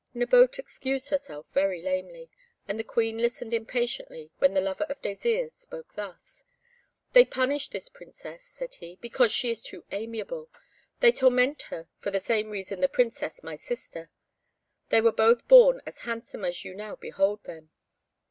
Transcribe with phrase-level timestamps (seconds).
[0.15, 2.31] Nabote excused herself very lamely,
[2.67, 6.43] and the Queen listened impatiently when the lover of Désirs spoke thus:
[7.13, 10.49] "They punish this Princess," said he, "because she is too amiable;
[11.01, 11.65] they torment
[11.99, 14.09] for the same reason the Princess my sister.
[14.89, 17.69] They were both born as handsome as you now behold them."